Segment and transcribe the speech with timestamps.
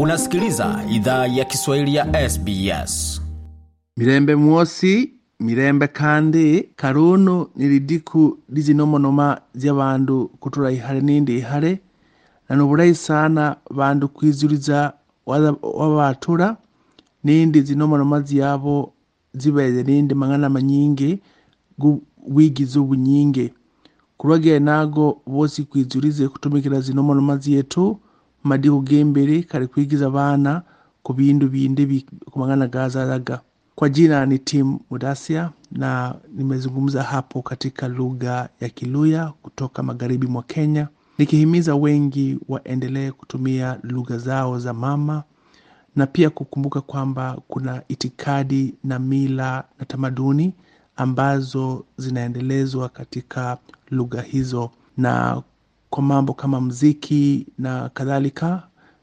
[0.00, 3.22] Unasikiliza idhaa ya Kiswahili ya SBS.
[3.96, 11.80] mirembe mwosi mirembe kandi karunu nilidiku lizinomonoma rizinomonoma z'abandu kutura ihare n'indi ihare
[12.48, 14.92] na nuburayi sana bandu kwizuriza
[15.62, 16.56] wabatula
[17.24, 18.92] n'indi zinomonoma zyabo
[19.34, 21.18] zibeze n'indi mang'ana manyingi
[21.78, 23.52] gu- wigize ubunyinge
[24.16, 27.98] kurwagire nago bosi kwizurize kutumikira zinomonoma zyetu
[28.46, 30.62] madiku g'imbere kari kwigiza abana
[31.02, 33.40] ku bindu bindi kumangana ku mang'ana
[33.76, 40.42] kwa jina ni Tim Mudasia na nimezungumza hapo katika lugha ya Kiluya kutoka magharibi mwa
[40.42, 45.22] Kenya, nikihimiza wengi waendelee kutumia lugha zao za mama
[45.96, 50.54] na pia kukumbuka kwamba kuna itikadi na mila na tamaduni
[50.96, 53.58] ambazo zinaendelezwa katika
[53.90, 55.42] lugha hizo na
[55.96, 58.62] kwa mambo kama mziki na kadhalika,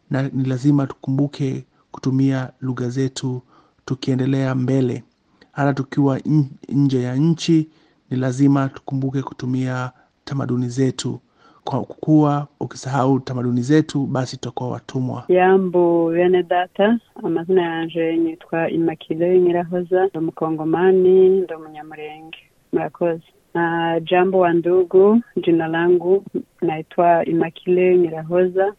[0.09, 3.41] na ni lazima tukumbuke kutumia lugha zetu
[3.85, 5.03] tukiendelea mbele.
[5.51, 6.19] Hata tukiwa
[6.69, 7.69] nje ya nchi,
[8.09, 9.91] ni lazima tukumbuke kutumia
[10.25, 11.19] tamaduni zetu,
[11.63, 15.23] kwa kuwa ukisahau tamaduni zetu, basi tutakuwa watumwa.
[15.27, 22.37] yambu bene data amazina yanje nitwa imakile nyirahoza ndi umukongomani ndi umunyamurenge
[22.73, 23.23] murakoze
[23.53, 26.23] na jambo wa ndugu jina langu
[26.61, 28.73] naitwa imakile nyirahoza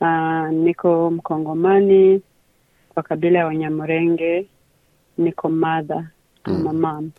[0.00, 2.22] uh, niko mkongomani
[2.94, 4.46] kwa kabila ya wanyamurenge
[5.18, 6.06] niko madha
[6.44, 7.10] ama mam.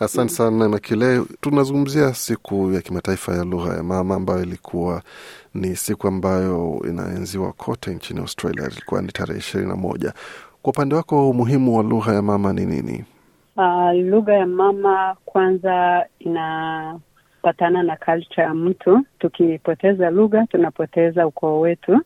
[0.00, 1.22] Asante sana Imakile.
[1.40, 5.02] Tunazungumzia siku ya kimataifa ya lugha ya mama ambayo ilikuwa
[5.54, 8.68] ni siku ambayo inaenziwa kote nchini Australia.
[8.72, 10.12] Ilikuwa ni tarehe ishirini na moja.
[10.62, 13.04] Kwa upande wako, umuhimu wa lugha ya mama ni nini?
[13.58, 19.04] Uh, lugha ya mama kwanza inapatana na culture ya mtu.
[19.18, 22.00] Tukipoteza lugha tunapoteza ukoo wetu.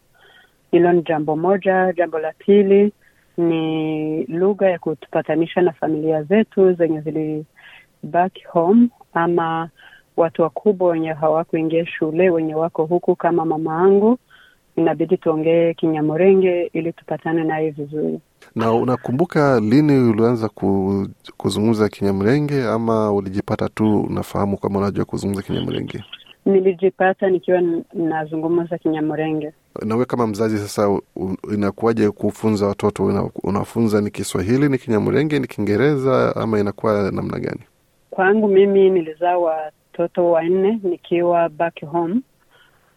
[0.71, 1.93] Hilo ni jambo moja.
[1.93, 2.93] Jambo la pili
[3.37, 9.69] ni lugha ya kutupatanisha na familia zetu zenye zilibaki home, ama
[10.17, 14.19] watu wakubwa wenye hawakuingia shule wenye wako huku kama mama angu,
[14.77, 18.21] inabidi tuongee Kinyamurenge ili tupatane naye vizuri.
[18.55, 21.07] Na unakumbuka lini ulianza ku,
[21.37, 26.05] kuzungumza Kinyamrenge ama ulijipata tu unafahamu kama unajua kuzungumza Kinyamrenge?
[26.47, 27.63] Nilijipata nikiwa
[27.95, 29.53] nazungumza Kinyamurenge.
[29.85, 30.99] Nawe kama mzazi sasa,
[31.55, 33.05] inakuwaje kufunza watoto?
[33.05, 37.61] Una, unafunza ni Kiswahili, ni Kinyamrenge, ni Kiingereza ama inakuwa namna gani?
[38.11, 42.15] Kwangu mimi nilizaa watoto wanne nikiwa back home.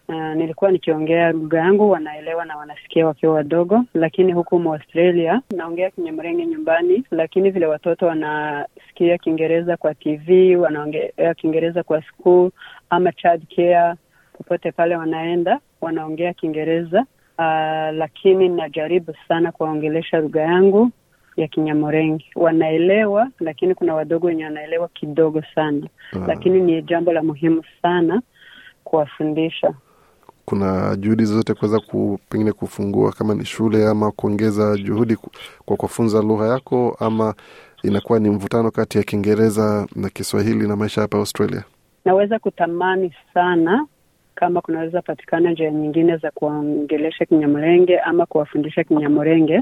[0.09, 6.45] Uh, nilikuwa nikiongea lugha yangu wanaelewa na wanasikia wakiwa wadogo, lakini huku Australia naongea Kinyamrenge
[6.45, 12.51] nyumbani, lakini vile watoto wanasikia Kiingereza kwa TV, wanaongea Kiingereza kwa school
[12.89, 13.95] ama child care,
[14.37, 17.05] popote pale wanaenda wanaongea Kiingereza.
[17.37, 17.43] Uh,
[17.97, 20.91] lakini najaribu sana kuwaongelesha lugha yangu
[21.37, 26.19] ya Kinyamorengi Wanaelewa, lakini kuna wadogo wenye wanaelewa kidogo sana, Ah.
[26.27, 28.21] lakini ni jambo la muhimu sana
[28.83, 29.73] kuwafundisha.
[30.45, 35.17] Kuna juhudi zozote kuweza ku, pengine kufungua kama ni shule ama kuongeza juhudi
[35.65, 37.33] kwa kufunza lugha yako ama
[37.83, 41.63] inakuwa ni mvutano kati ya Kiingereza na Kiswahili na maisha hapa Australia?
[42.05, 43.85] Naweza kutamani sana
[44.35, 49.61] kama kunaweza patikana njia nyingine za kuwaongelesha Kinyamurenge ama kuwafundisha Kinyamurenge,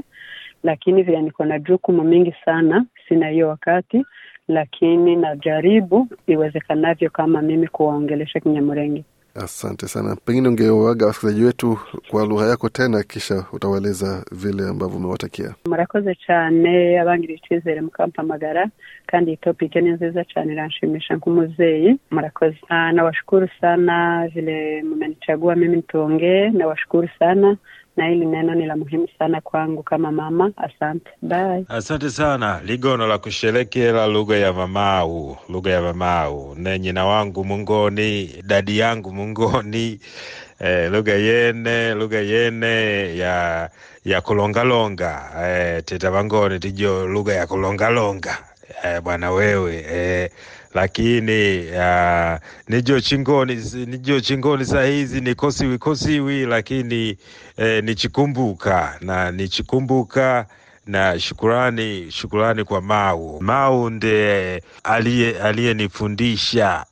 [0.62, 4.04] lakini vile niko na jukumu mingi sana, sina hiyo wakati,
[4.48, 9.04] lakini najaribu iwezekanavyo kama mimi kuwaongelesha Kinyamurenge.
[9.34, 10.16] Asante sana.
[10.24, 11.78] Pengine ungewaga wasikilizaji wetu
[12.10, 15.54] kwa lugha yako tena, kisha utawaeleza vile ambavyo umewatakia.
[15.66, 18.68] murakoze cyane abangiriye icyizere mukampamagara
[19.06, 25.76] kandi iyi topike ni nziza cyane iranshimisha nk'umubyeyi murakoze Ah, nawashukuru sana vile mumenichagua mimi
[25.76, 27.56] nitonge nawashukuru sana
[27.96, 30.52] na hili neno ni la muhimu sana kwangu kama mama.
[30.56, 31.10] Asante.
[31.22, 31.64] Bye.
[31.68, 32.60] Asante sana.
[32.64, 36.54] Ligono la kusherekela lugha ya mamau, lugha ya mamau.
[36.58, 40.00] Ne nyina wangu mungoni, dadi yangu mungoni,
[40.60, 43.70] eh, lugha yene lugha yene ya
[44.04, 45.30] ya kulongalonga.
[45.46, 48.38] Eh, teta vangoni tijo lugha ya kulongalonga.
[48.84, 49.84] Eh, bwana wewe.
[49.92, 50.30] Eh,
[50.74, 52.38] lakini uh,
[52.68, 53.54] nijo chingoni
[53.86, 57.16] nijo chingoni saa hizi nikosiwi kosiwi lakini
[57.56, 60.46] eh, nichikumbuka na nichikumbuka
[60.86, 63.40] na shukurani shukurani kwa Mau.
[63.42, 66.84] Mau ndiye aliye aliyenifundisha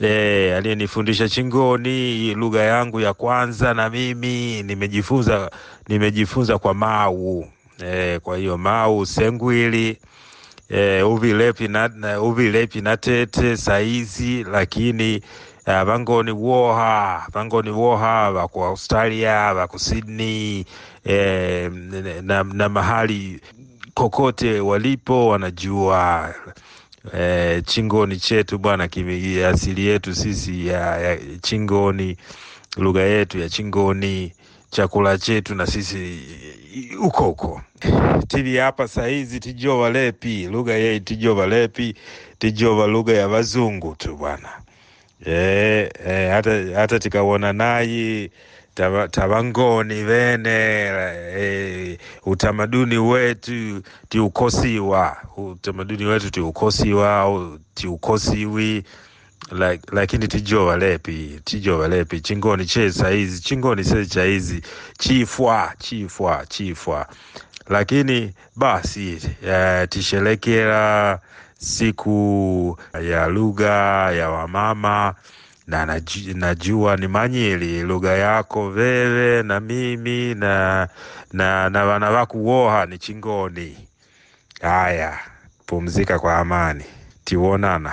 [0.00, 5.50] E, aliyenifundisha chingoni lugha yangu ya kwanza, na mimi nimejifunza
[5.88, 7.46] nimejifunza kwa Mau
[7.86, 9.98] E, kwa hiyo Mau sengwili
[10.72, 15.22] eh, uvilepi na, uvilepi na tete saizi, lakini
[15.66, 20.64] uh, vangoni woha vangoni woha vaku australia vaku sydney
[21.04, 21.72] eh,
[22.22, 23.40] na, na mahali
[23.94, 26.34] kokote walipo wanajua.
[27.14, 28.88] Eh, chingoni chetu bwana
[29.48, 32.16] asili yetu sisi ya, ya chingoni
[32.76, 34.32] lugha yetu ya chingoni
[34.76, 36.18] chakula chetu na sisi
[36.98, 37.62] huko huko
[38.28, 41.94] tili hapa sahizi tijova lepi lugha yei tijova lepi
[42.38, 44.48] tijova lugha ya vazungu tu bwana.
[45.26, 45.32] E,
[46.06, 48.30] e, hata, hata tikawona nayi
[48.74, 50.50] tava- tavangoni vene
[51.38, 58.82] e, utamaduni wetu tiukosiwa utamaduni wetu tiukosiwa au tiukosiwi
[59.50, 64.62] Lak- lakini tijova lepi tijova lepi chingoni che saizi chingoni se chaizi
[64.98, 67.06] chifwa chifwa chifwa.
[67.68, 71.20] Lakini basi uh, tisherekera
[71.58, 75.14] siku ya lugha ya wamama
[75.66, 76.00] na
[76.34, 80.88] najua ni manyili lugha yako veve na mimi na
[81.32, 83.88] na na vana vaku woha ni chingoni.
[84.62, 85.18] Haya
[85.66, 86.84] pumzika kwa amani.
[87.24, 87.92] Tiwonana